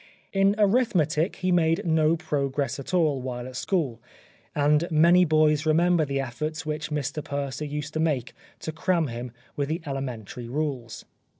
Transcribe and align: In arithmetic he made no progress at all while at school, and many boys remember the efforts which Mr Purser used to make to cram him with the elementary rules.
In 0.33 0.55
arithmetic 0.57 1.35
he 1.35 1.51
made 1.51 1.85
no 1.85 2.17
progress 2.17 2.79
at 2.79 2.91
all 2.91 3.21
while 3.21 3.45
at 3.47 3.55
school, 3.55 4.01
and 4.55 4.89
many 4.89 5.25
boys 5.25 5.63
remember 5.63 6.05
the 6.05 6.19
efforts 6.19 6.65
which 6.65 6.89
Mr 6.89 7.23
Purser 7.23 7.65
used 7.65 7.93
to 7.93 7.99
make 7.99 8.33
to 8.61 8.71
cram 8.71 9.09
him 9.09 9.31
with 9.55 9.67
the 9.69 9.83
elementary 9.85 10.47
rules. 10.49 11.05